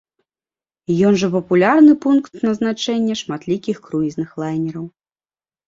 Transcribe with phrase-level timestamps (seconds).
[1.09, 4.93] Ён жа папулярны пункт назначэння шматлікіх круізных лайнераў.